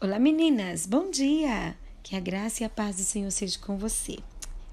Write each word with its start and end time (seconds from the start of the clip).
Olá 0.00 0.16
meninas, 0.16 0.86
bom 0.86 1.10
dia! 1.10 1.76
Que 2.04 2.14
a 2.14 2.20
graça 2.20 2.62
e 2.62 2.64
a 2.64 2.70
paz 2.70 2.98
do 2.98 3.02
Senhor 3.02 3.32
seja 3.32 3.58
com 3.58 3.76
você. 3.76 4.16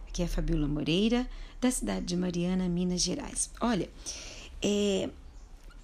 Aqui 0.08 0.21
é 0.21 0.25
a 0.25 0.28
Fabiola 0.28 0.67
Moreira, 0.67 1.28
da 1.59 1.71
cidade 1.71 2.05
de 2.05 2.15
Mariana, 2.15 2.70
Minas 2.70 3.01
Gerais. 3.01 3.49
Olha, 3.59 3.89
é, 4.61 5.09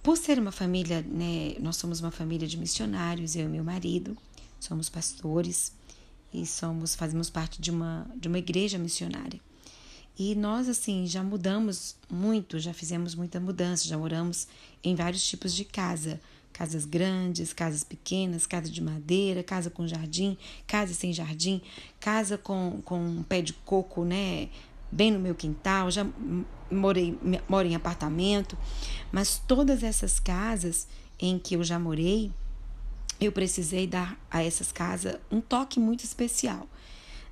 por 0.03 0.15
ser 0.15 0.37
uma 0.37 0.51
família, 0.51 1.01
né, 1.01 1.55
nós 1.59 1.77
somos 1.77 2.01
uma 2.01 2.11
família 2.11 2.47
de 2.47 2.55
missionários, 2.55 3.35
eu 3.35 3.45
e 3.45 3.49
meu 3.49 3.63
marido, 3.63 4.15
somos 4.59 4.89
pastores 4.89 5.73
e 6.31 6.45
somos 6.45 6.93
fazemos 6.93 7.27
parte 7.27 7.59
de 7.59 7.71
uma, 7.71 8.05
de 8.15 8.27
uma 8.27 8.37
igreja 8.37 8.77
missionária. 8.77 9.41
E 10.19 10.35
nós, 10.35 10.69
assim, 10.69 11.07
já 11.07 11.23
mudamos 11.23 11.95
muito, 12.07 12.59
já 12.59 12.75
fizemos 12.75 13.15
muita 13.15 13.39
mudança, 13.39 13.87
já 13.87 13.97
moramos 13.97 14.47
em 14.83 14.93
vários 14.93 15.27
tipos 15.27 15.51
de 15.51 15.65
casa, 15.65 16.21
Casas 16.61 16.85
grandes, 16.85 17.53
casas 17.53 17.83
pequenas, 17.83 18.45
casa 18.45 18.69
de 18.69 18.83
madeira, 18.83 19.41
casa 19.41 19.71
com 19.71 19.87
jardim, 19.87 20.37
casa 20.67 20.93
sem 20.93 21.11
jardim, 21.11 21.59
casa 21.99 22.37
com, 22.37 22.83
com 22.85 22.99
um 23.03 23.23
pé 23.23 23.41
de 23.41 23.51
coco, 23.51 24.05
né? 24.05 24.47
Bem 24.91 25.09
no 25.09 25.19
meu 25.19 25.33
quintal, 25.33 25.89
já 25.89 26.05
morei, 26.69 27.17
moro 27.49 27.67
em 27.67 27.73
apartamento, 27.73 28.55
mas 29.11 29.41
todas 29.47 29.81
essas 29.81 30.19
casas 30.19 30.87
em 31.19 31.39
que 31.39 31.55
eu 31.55 31.63
já 31.63 31.79
morei, 31.79 32.31
eu 33.19 33.31
precisei 33.31 33.87
dar 33.87 34.15
a 34.29 34.43
essas 34.43 34.71
casas 34.71 35.15
um 35.31 35.41
toque 35.41 35.79
muito 35.79 36.03
especial. 36.03 36.67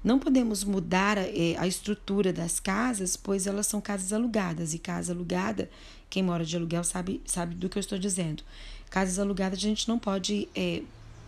Não 0.03 0.17
podemos 0.17 0.63
mudar 0.63 1.19
a, 1.19 1.27
eh, 1.27 1.55
a, 1.59 1.67
estrutura 1.67 2.33
das 2.33 2.59
casas, 2.59 3.15
pois 3.15 3.45
elas 3.45 3.67
são 3.67 3.81
casas 3.81 4.13
alugadas. 4.13 4.73
E 4.73 4.79
casa 4.79 5.11
alugada, 5.11 5.69
quem 6.09 6.23
mora 6.23 6.45
de 6.45 6.55
aluguel 6.55 6.85
sabe, 6.85 7.21
sabe 7.25 7.53
do 7.53 7.67
que 7.67 7.77
eu 7.77 7.81
estou 7.81 7.99
dizendo. 7.99 8.43
Casas 8.89 9.19
alugadas 9.19 9.59
a 9.59 9.61
gente 9.61 9.87
não 9.87 9.99
pode 9.99 10.47
é, 10.55 10.81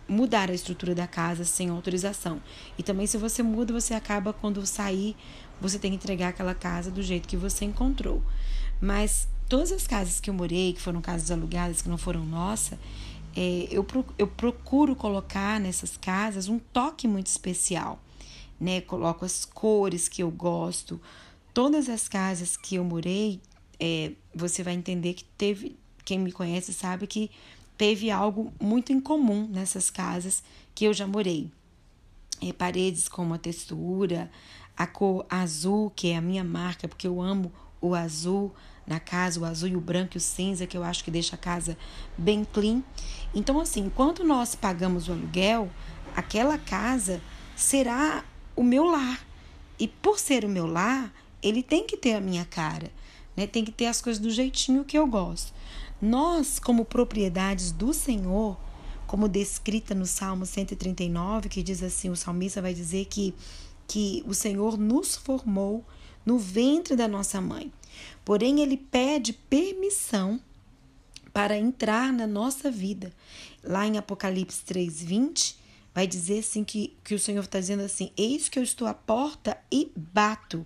mudar 0.08 0.50
a 0.50 0.54
estrutura 0.54 0.94
da 0.94 1.06
casa 1.06 1.44
sem 1.44 1.68
autorização. 1.68 2.40
E 2.78 2.82
também 2.82 3.06
se 3.06 3.16
você 3.16 3.42
muda, 3.42 3.72
você 3.72 3.94
acaba 3.94 4.32
quando 4.32 4.64
sair, 4.66 5.16
você 5.60 5.78
tem 5.78 5.90
que 5.92 5.96
entregar 5.96 6.28
aquela 6.28 6.54
casa 6.54 6.90
do 6.90 7.02
jeito 7.02 7.28
que 7.28 7.36
você 7.36 7.64
encontrou. 7.64 8.22
Mas 8.80 9.28
todas 9.48 9.70
as 9.72 9.86
casas 9.86 10.20
que 10.20 10.28
eu 10.28 10.34
morei, 10.34 10.72
que 10.72 10.80
foram 10.80 11.00
casas 11.00 11.30
alugadas, 11.30 11.82
que 11.82 11.88
não 11.88 11.98
foram 11.98 12.24
nossa, 12.24 12.78
é, 13.36 13.68
eu, 13.70 13.86
eu 14.18 14.26
procuro 14.26 14.94
colocar 14.96 15.60
nessas 15.60 15.96
casas 15.96 16.48
um 16.48 16.58
toque 16.58 17.06
muito 17.06 17.28
especial 17.28 18.00
né? 18.62 18.80
Coloco 18.80 19.24
as 19.24 19.44
cores 19.44 20.08
que 20.08 20.22
eu 20.22 20.30
gosto. 20.30 21.00
Todas 21.52 21.88
as 21.88 22.06
casas 22.06 22.56
que 22.56 22.76
eu 22.76 22.84
morei, 22.84 23.40
é, 23.78 24.12
você 24.32 24.62
vai 24.62 24.74
entender 24.74 25.14
que 25.14 25.24
teve, 25.24 25.76
quem 26.04 26.18
me 26.18 26.32
conhece 26.32 26.72
sabe 26.72 27.06
que 27.06 27.30
teve 27.76 28.10
algo 28.10 28.52
muito 28.60 28.92
em 28.92 29.00
comum 29.00 29.48
nessas 29.48 29.90
casas 29.90 30.42
que 30.74 30.84
eu 30.84 30.92
já 30.92 31.06
morei. 31.06 31.50
É, 32.40 32.52
paredes 32.52 33.08
com 33.08 33.22
uma 33.22 33.38
textura, 33.38 34.30
a 34.76 34.86
cor 34.86 35.24
azul, 35.28 35.90
que 35.94 36.08
é 36.08 36.16
a 36.16 36.20
minha 36.20 36.42
marca, 36.42 36.88
porque 36.88 37.06
eu 37.06 37.20
amo 37.20 37.52
o 37.80 37.94
azul 37.94 38.52
na 38.86 38.98
casa, 38.98 39.40
o 39.40 39.44
azul 39.44 39.68
e 39.68 39.76
o 39.76 39.80
branco 39.80 40.16
e 40.16 40.18
o 40.18 40.20
cinza, 40.20 40.66
que 40.66 40.76
eu 40.76 40.82
acho 40.82 41.04
que 41.04 41.10
deixa 41.10 41.36
a 41.36 41.38
casa 41.38 41.76
bem 42.16 42.44
clean. 42.44 42.82
Então, 43.34 43.60
assim, 43.60 43.80
enquanto 43.86 44.24
nós 44.24 44.54
pagamos 44.54 45.08
o 45.08 45.12
aluguel, 45.12 45.70
aquela 46.16 46.58
casa 46.58 47.20
será 47.54 48.24
o 48.56 48.62
meu 48.62 48.84
lar. 48.84 49.24
E 49.78 49.86
por 49.88 50.18
ser 50.18 50.44
o 50.44 50.48
meu 50.48 50.66
lar, 50.66 51.12
ele 51.42 51.62
tem 51.62 51.86
que 51.86 51.96
ter 51.96 52.14
a 52.14 52.20
minha 52.20 52.44
cara, 52.44 52.90
né? 53.36 53.46
Tem 53.46 53.64
que 53.64 53.72
ter 53.72 53.86
as 53.86 54.00
coisas 54.00 54.20
do 54.20 54.30
jeitinho 54.30 54.84
que 54.84 54.98
eu 54.98 55.06
gosto. 55.06 55.52
Nós, 56.00 56.58
como 56.58 56.84
propriedades 56.84 57.72
do 57.72 57.92
Senhor, 57.92 58.58
como 59.06 59.28
descrita 59.28 59.94
no 59.94 60.06
Salmo 60.06 60.46
139, 60.46 61.48
que 61.48 61.62
diz 61.62 61.82
assim, 61.82 62.10
o 62.10 62.16
salmista 62.16 62.60
vai 62.60 62.74
dizer 62.74 63.04
que 63.06 63.34
que 63.92 64.24
o 64.26 64.32
Senhor 64.32 64.78
nos 64.78 65.16
formou 65.16 65.84
no 66.24 66.38
ventre 66.38 66.96
da 66.96 67.06
nossa 67.06 67.42
mãe. 67.42 67.70
Porém, 68.24 68.60
ele 68.60 68.78
pede 68.78 69.34
permissão 69.34 70.40
para 71.30 71.58
entrar 71.58 72.10
na 72.10 72.26
nossa 72.26 72.70
vida. 72.70 73.12
Lá 73.62 73.86
em 73.86 73.98
Apocalipse 73.98 74.62
3:20, 74.64 75.56
vai 75.94 76.06
dizer 76.06 76.38
assim 76.38 76.64
que, 76.64 76.96
que 77.04 77.14
o 77.14 77.18
Senhor 77.18 77.44
está 77.44 77.60
dizendo 77.60 77.82
assim: 77.82 78.10
Eis 78.16 78.48
que 78.48 78.58
eu 78.58 78.62
estou 78.62 78.88
à 78.88 78.94
porta 78.94 79.58
e 79.70 79.92
bato. 79.94 80.64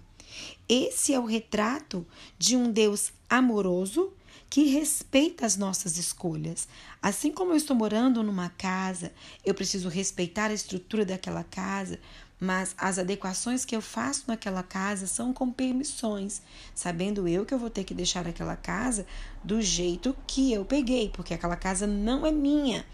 Esse 0.68 1.14
é 1.14 1.18
o 1.18 1.24
retrato 1.24 2.06
de 2.38 2.56
um 2.56 2.70
Deus 2.70 3.12
amoroso 3.28 4.12
que 4.48 4.64
respeita 4.64 5.44
as 5.44 5.56
nossas 5.56 5.96
escolhas. 5.96 6.68
Assim 7.02 7.32
como 7.32 7.52
eu 7.52 7.56
estou 7.56 7.76
morando 7.76 8.22
numa 8.22 8.48
casa, 8.48 9.12
eu 9.44 9.54
preciso 9.54 9.88
respeitar 9.88 10.50
a 10.50 10.54
estrutura 10.54 11.04
daquela 11.04 11.44
casa, 11.44 11.98
mas 12.38 12.74
as 12.78 12.98
adequações 12.98 13.64
que 13.64 13.74
eu 13.74 13.80
faço 13.80 14.24
naquela 14.28 14.62
casa 14.62 15.06
são 15.06 15.32
com 15.32 15.50
permissões, 15.50 16.42
sabendo 16.74 17.26
eu 17.26 17.46
que 17.46 17.54
eu 17.54 17.58
vou 17.58 17.70
ter 17.70 17.84
que 17.84 17.94
deixar 17.94 18.26
aquela 18.26 18.56
casa 18.56 19.06
do 19.42 19.60
jeito 19.60 20.16
que 20.26 20.52
eu 20.52 20.64
peguei, 20.64 21.08
porque 21.10 21.34
aquela 21.34 21.56
casa 21.56 21.86
não 21.86 22.26
é 22.26 22.32
minha 22.32 22.84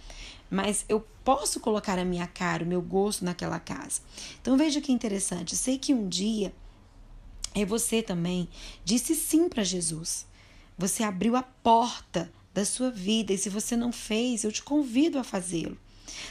mas 0.53 0.85
eu 0.87 1.01
posso 1.25 1.59
colocar 1.61 1.99
a 1.99 2.05
minha 2.05 2.27
cara, 2.27 2.63
o 2.63 2.67
meu 2.67 2.83
gosto 2.83 3.25
naquela 3.25 3.59
casa. 3.59 4.03
Então 4.39 4.55
veja 4.55 4.83
que 4.83 4.93
interessante. 4.93 5.57
Sei 5.57 5.79
que 5.79 5.95
um 5.95 6.07
dia 6.07 6.53
é 7.55 7.65
você 7.65 8.03
também 8.03 8.49
disse 8.85 9.15
sim 9.15 9.49
para 9.49 9.63
Jesus. 9.63 10.27
Você 10.77 11.03
abriu 11.03 11.37
a 11.37 11.43
porta 11.43 12.33
da 12.53 12.65
sua 12.65 12.91
vida 12.91 13.33
e 13.33 13.39
se 13.39 13.49
você 13.49 13.77
não 13.77 13.93
fez, 13.93 14.45
eu 14.45 14.53
te 14.53 14.63
convido 14.63 15.19
a 15.19 15.25
fazê-lo. 15.25 15.77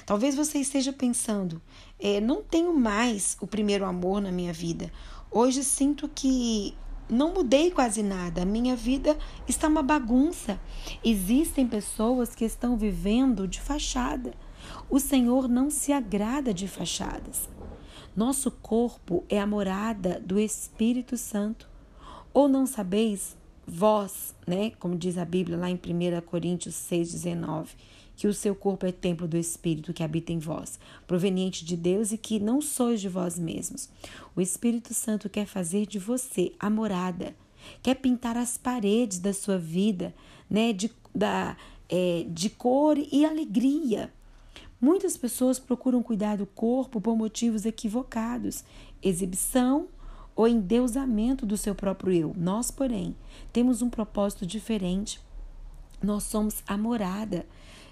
Talvez 0.06 0.36
você 0.36 0.60
esteja 0.60 0.94
pensando, 0.94 1.62
é, 2.00 2.20
não 2.20 2.44
tenho 2.44 2.74
mais 2.74 3.38
o 3.40 3.48
primeiro 3.48 3.86
amor 3.86 4.22
na 4.22 4.32
minha 4.32 4.54
vida. 4.54 4.92
Hoje 5.32 5.64
sinto 5.64 6.10
que 6.10 6.76
não 7.10 7.34
mudei 7.34 7.72
quase 7.72 8.02
nada. 8.02 8.42
A 8.42 8.46
minha 8.46 8.76
vida 8.76 9.18
está 9.48 9.68
uma 9.68 9.84
bagunça. 9.84 10.60
Existem 11.04 11.68
pessoas 11.68 12.34
que 12.34 12.46
estão 12.46 12.78
vivendo 12.78 13.48
de 13.48 13.60
fachada. 13.60 14.34
O 14.90 15.00
Senhor 15.00 15.48
não 15.48 15.70
se 15.70 15.92
agrada 15.92 16.54
de 16.54 16.68
fachadas. 16.68 17.50
Nosso 18.16 18.52
corpo 18.52 19.24
é 19.30 19.40
a 19.40 19.48
morada 19.48 20.20
do 20.20 20.38
Espírito 20.38 21.18
Santo. 21.18 21.70
Ou 22.34 22.50
não 22.50 22.66
sabeis, 22.66 23.38
vós, 23.66 24.36
né, 24.46 24.72
como 24.80 24.98
diz 24.98 25.18
a 25.18 25.24
Bíblia 25.24 25.58
lá 25.58 25.70
em 25.70 25.76
1 25.76 26.22
Coríntios 26.26 26.76
6,19, 26.76 27.70
que 28.18 28.28
o 28.28 28.34
seu 28.34 28.54
corpo 28.54 28.86
é 28.86 28.92
templo 28.92 29.28
do 29.28 29.38
Espírito 29.38 29.94
que 29.94 30.04
habita 30.04 30.34
em 30.34 30.40
vós, 30.40 30.78
proveniente 31.08 31.64
de 31.64 31.78
Deus 31.78 32.12
e 32.12 32.18
que 32.18 32.38
não 32.38 32.62
sois 32.62 33.00
de 33.00 33.08
vós 33.08 33.40
mesmos. 33.40 33.90
O 34.36 34.42
Espírito 34.42 34.94
Santo 34.94 35.30
quer 35.30 35.46
fazer 35.46 35.86
de 35.86 35.98
você 35.98 36.52
a 36.60 36.70
morada, 36.70 37.34
quer 37.82 37.96
pintar 37.96 38.36
as 38.36 38.58
paredes 38.58 39.20
da 39.20 39.34
sua 39.34 39.58
vida, 39.58 40.14
né, 40.50 40.74
de, 40.74 40.92
da, 41.16 41.56
é, 41.88 42.26
de 42.28 42.50
cor 42.50 42.98
e 42.98 43.26
alegria. 43.26 44.12
Muitas 44.82 45.16
pessoas 45.16 45.60
procuram 45.60 46.02
cuidar 46.02 46.38
do 46.38 46.48
corpo 46.48 47.00
por 47.00 47.16
motivos 47.16 47.68
equivocados, 47.68 48.64
exibição 49.00 49.90
ou 50.36 50.48
endeusamento 50.48 51.46
do 51.46 51.56
seu 51.56 51.76
próprio 51.76 52.12
eu. 52.12 52.34
Nós, 52.36 52.72
porém, 52.72 53.16
temos 53.54 53.84
um 53.84 53.92
propósito 53.92 54.44
diferente. 54.44 55.22
Nós 56.02 56.24
somos 56.24 56.64
a 56.66 56.76
morada. 56.76 57.46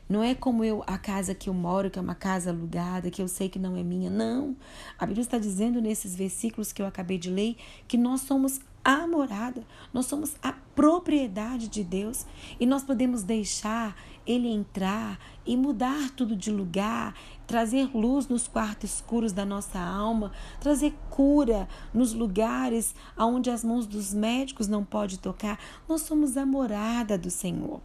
Não 0.10 0.24
é 0.24 0.34
como 0.34 0.64
eu 0.64 0.84
a 0.88 0.98
casa 0.98 1.36
que 1.36 1.48
eu 1.48 1.54
moro, 1.54 1.92
que 1.92 2.00
é 2.00 2.02
uma 2.02 2.16
casa 2.16 2.50
alugada, 2.50 3.12
que 3.12 3.22
eu 3.22 3.28
sei 3.28 3.48
que 3.48 3.60
não 3.60 3.78
é 3.78 3.84
minha. 3.84 4.10
Não. 4.10 4.58
A 4.98 5.06
Bíblia 5.06 5.22
está 5.22 5.38
dizendo 5.38 5.80
nesses 5.80 6.16
versículos 6.16 6.72
que 6.72 6.82
eu 6.82 6.88
acabei 6.88 7.20
de 7.20 7.30
ler 7.30 7.56
que 7.88 7.98
nós 7.98 8.22
somos 8.22 8.60
a 8.84 9.08
morada, 9.08 9.66
nós 9.94 10.06
somos 10.06 10.36
a 10.42 10.54
propriedade 10.54 11.68
de 11.68 11.84
Deus 11.84 12.26
e 12.60 12.66
nós 12.66 12.84
podemos 12.84 13.24
deixar 13.24 13.96
Ele 14.26 14.48
entrar 14.48 15.20
e 15.46 15.58
mudar 15.58 16.10
tudo 16.12 16.36
de 16.36 16.52
lugar, 16.52 17.14
trazer 17.46 17.90
luz 17.94 18.28
nos 18.28 18.48
quartos 18.48 18.96
escuros 18.96 19.34
da 19.34 19.46
nossa 19.46 19.80
alma, 19.80 20.32
trazer 20.60 20.94
cura 21.10 21.68
nos 21.94 22.14
lugares 22.14 22.96
onde 23.18 23.50
as 23.50 23.64
mãos 23.64 23.86
dos 23.86 24.14
médicos 24.14 24.68
não 24.68 24.86
podem 24.86 25.18
tocar. 25.18 25.60
Nós 25.88 26.02
somos 26.02 26.38
a 26.38 26.46
morada 26.46 27.18
do 27.18 27.30
Senhor. 27.30 27.82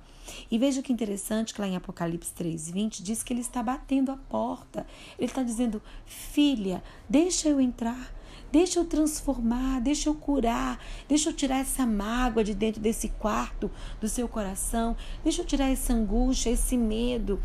E 0.50 0.58
veja 0.58 0.82
que 0.82 0.92
interessante 0.92 1.52
que 1.52 1.60
lá 1.60 1.66
em 1.66 1.76
Apocalipse 1.76 2.32
3:20 2.32 3.02
diz 3.02 3.22
que 3.22 3.32
ele 3.32 3.40
está 3.40 3.62
batendo 3.62 4.10
a 4.10 4.16
porta. 4.16 4.86
Ele 5.18 5.26
está 5.26 5.42
dizendo: 5.42 5.82
"Filha, 6.06 6.82
deixa 7.08 7.48
eu 7.48 7.60
entrar. 7.60 8.12
Deixa 8.50 8.78
eu 8.78 8.84
transformar, 8.84 9.80
deixa 9.80 10.08
eu 10.08 10.14
curar, 10.14 10.78
deixa 11.08 11.30
eu 11.30 11.32
tirar 11.32 11.58
essa 11.58 11.84
mágoa 11.86 12.44
de 12.44 12.54
dentro 12.54 12.80
desse 12.80 13.08
quarto 13.08 13.70
do 14.00 14.08
seu 14.08 14.28
coração, 14.28 14.96
deixa 15.22 15.42
eu 15.42 15.46
tirar 15.46 15.70
essa 15.70 15.92
angústia, 15.92 16.50
esse 16.50 16.76
medo. 16.76 17.40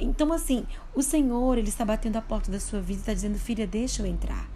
Então, 0.00 0.32
assim, 0.32 0.66
o 0.94 1.02
Senhor, 1.02 1.58
Ele 1.58 1.68
está 1.68 1.84
batendo 1.84 2.16
a 2.16 2.22
porta 2.22 2.50
da 2.50 2.58
sua 2.58 2.80
vida 2.80 2.98
e 2.98 3.00
está 3.00 3.14
dizendo: 3.14 3.38
Filha, 3.38 3.66
deixa 3.66 4.02
eu 4.02 4.06
entrar. 4.06 4.48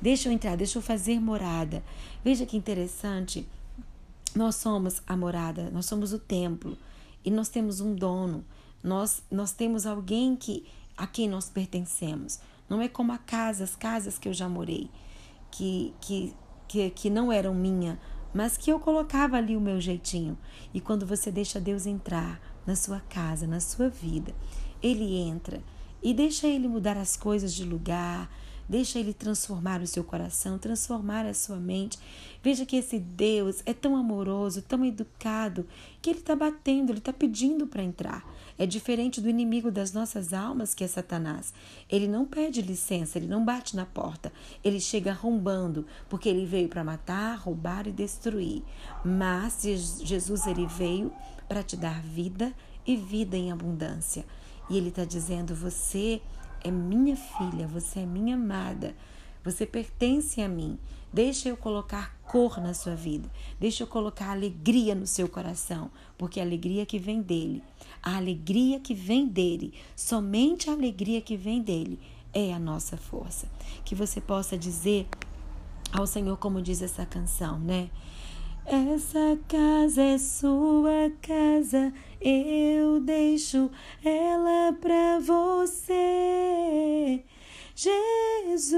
Deixa 0.00 0.28
eu 0.28 0.32
entrar, 0.32 0.56
deixa 0.56 0.78
eu 0.78 0.82
fazer 0.82 1.18
morada. 1.18 1.82
Veja 2.22 2.44
que 2.44 2.56
interessante. 2.56 3.48
Nós 4.34 4.56
somos 4.56 5.00
a 5.06 5.16
morada, 5.16 5.70
nós 5.70 5.86
somos 5.86 6.12
o 6.12 6.18
templo 6.18 6.76
e 7.24 7.30
nós 7.30 7.48
temos 7.48 7.80
um 7.80 7.94
dono. 7.94 8.44
Nós, 8.84 9.22
nós 9.30 9.52
temos 9.52 9.86
alguém 9.86 10.36
que 10.36 10.66
a 10.96 11.06
quem 11.06 11.28
nós 11.28 11.48
pertencemos. 11.48 12.38
Não 12.68 12.80
é 12.80 12.88
como 12.88 13.12
a 13.12 13.18
casa, 13.18 13.64
as 13.64 13.76
casas 13.76 14.18
que 14.18 14.28
eu 14.28 14.34
já 14.34 14.48
morei, 14.48 14.90
que, 15.50 15.94
que, 16.00 16.34
que, 16.68 16.90
que 16.90 17.10
não 17.10 17.32
eram 17.32 17.54
minha, 17.54 17.98
mas 18.32 18.56
que 18.56 18.70
eu 18.70 18.78
colocava 18.78 19.36
ali 19.36 19.56
o 19.56 19.60
meu 19.60 19.80
jeitinho. 19.80 20.36
E 20.74 20.80
quando 20.80 21.06
você 21.06 21.30
deixa 21.30 21.60
Deus 21.60 21.86
entrar 21.86 22.40
na 22.66 22.76
sua 22.76 23.00
casa, 23.00 23.46
na 23.46 23.60
sua 23.60 23.88
vida, 23.88 24.34
Ele 24.82 25.16
entra 25.16 25.62
e 26.02 26.12
deixa 26.12 26.46
Ele 26.46 26.68
mudar 26.68 26.96
as 26.96 27.16
coisas 27.16 27.54
de 27.54 27.64
lugar, 27.64 28.30
Deixa 28.68 28.98
Ele 28.98 29.14
transformar 29.14 29.80
o 29.80 29.86
seu 29.86 30.02
coração, 30.02 30.58
transformar 30.58 31.24
a 31.24 31.34
sua 31.34 31.56
mente. 31.56 31.98
Veja 32.42 32.66
que 32.66 32.76
esse 32.76 32.98
Deus 32.98 33.62
é 33.64 33.72
tão 33.72 33.96
amoroso, 33.96 34.62
tão 34.62 34.84
educado, 34.84 35.66
que 36.02 36.10
Ele 36.10 36.18
está 36.18 36.34
batendo, 36.34 36.90
Ele 36.90 36.98
está 36.98 37.12
pedindo 37.12 37.66
para 37.66 37.82
entrar. 37.82 38.24
É 38.58 38.64
diferente 38.64 39.20
do 39.20 39.28
inimigo 39.28 39.70
das 39.70 39.92
nossas 39.92 40.32
almas, 40.32 40.74
que 40.74 40.82
é 40.82 40.88
Satanás. 40.88 41.52
Ele 41.90 42.08
não 42.08 42.24
pede 42.24 42.62
licença, 42.62 43.18
ele 43.18 43.26
não 43.26 43.44
bate 43.44 43.76
na 43.76 43.84
porta. 43.84 44.32
Ele 44.64 44.80
chega 44.80 45.10
arrombando, 45.10 45.86
porque 46.08 46.28
ele 46.28 46.46
veio 46.46 46.68
para 46.68 46.82
matar, 46.82 47.36
roubar 47.36 47.86
e 47.86 47.92
destruir. 47.92 48.62
Mas 49.04 49.62
Jesus 49.62 50.46
ele 50.46 50.66
veio 50.66 51.12
para 51.46 51.62
te 51.62 51.76
dar 51.76 52.00
vida 52.00 52.54
e 52.86 52.96
vida 52.96 53.36
em 53.36 53.52
abundância. 53.52 54.24
E 54.70 54.76
ele 54.78 54.88
está 54.88 55.04
dizendo: 55.04 55.54
você 55.54 56.22
é 56.66 56.70
minha 56.70 57.16
filha, 57.16 57.66
você 57.66 58.00
é 58.00 58.06
minha 58.06 58.34
amada, 58.34 58.94
você 59.44 59.64
pertence 59.64 60.40
a 60.40 60.48
mim. 60.48 60.78
Deixa 61.12 61.48
eu 61.48 61.56
colocar 61.56 62.18
cor 62.24 62.60
na 62.60 62.74
sua 62.74 62.94
vida, 62.94 63.30
deixa 63.58 63.84
eu 63.84 63.86
colocar 63.86 64.30
alegria 64.30 64.94
no 64.94 65.06
seu 65.06 65.28
coração, 65.28 65.90
porque 66.18 66.40
a 66.40 66.42
alegria 66.42 66.84
que 66.84 66.98
vem 66.98 67.22
dele, 67.22 67.62
a 68.02 68.16
alegria 68.16 68.80
que 68.80 68.92
vem 68.92 69.26
dele, 69.26 69.72
somente 69.94 70.68
a 70.68 70.72
alegria 70.72 71.20
que 71.20 71.36
vem 71.36 71.62
dele 71.62 71.98
é 72.34 72.52
a 72.52 72.58
nossa 72.58 72.96
força. 72.96 73.48
Que 73.84 73.94
você 73.94 74.20
possa 74.20 74.58
dizer 74.58 75.06
ao 75.92 76.06
Senhor, 76.06 76.36
como 76.36 76.60
diz 76.60 76.82
essa 76.82 77.06
canção, 77.06 77.58
né? 77.58 77.88
Essa 78.68 79.38
casa 79.48 80.02
é 80.02 80.18
sua 80.18 81.12
casa, 81.22 81.92
eu 82.20 82.98
deixo 82.98 83.70
ela 84.04 84.72
pra 84.80 85.20
você, 85.20 85.94
Jesus. 87.76 88.74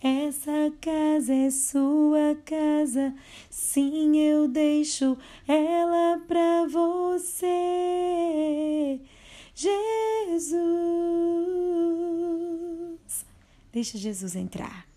Essa 0.00 0.72
casa 0.80 1.34
é 1.34 1.50
sua 1.50 2.34
casa, 2.46 3.14
sim, 3.50 4.16
eu 4.16 4.48
deixo 4.48 5.18
ela 5.46 6.22
pra 6.26 6.64
você, 6.64 7.42
Jesus. 9.54 10.56
Deixa 13.70 13.98
Jesus 13.98 14.34
entrar. 14.34 14.87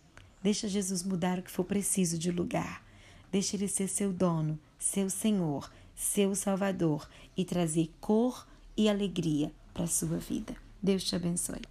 Deixa 0.43 0.67
Jesus 0.67 1.03
mudar 1.03 1.39
o 1.39 1.43
que 1.43 1.51
for 1.51 1.63
preciso 1.63 2.17
de 2.17 2.31
lugar. 2.31 2.83
Deixa 3.31 3.55
ele 3.55 3.67
ser 3.67 3.87
seu 3.87 4.11
dono, 4.11 4.59
seu 4.77 5.09
Senhor, 5.09 5.71
seu 5.95 6.35
Salvador 6.35 7.07
e 7.37 7.45
trazer 7.45 7.89
cor 7.99 8.47
e 8.75 8.89
alegria 8.89 9.51
para 9.73 9.83
a 9.83 9.87
sua 9.87 10.17
vida. 10.17 10.55
Deus 10.81 11.03
te 11.03 11.15
abençoe. 11.15 11.61